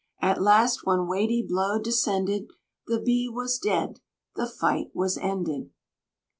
[0.19, 2.49] At last one weighty blow descended:
[2.87, 3.99] The Bee was dead
[4.35, 5.69] the fight was ended.